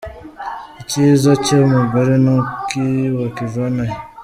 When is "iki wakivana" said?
2.39-3.83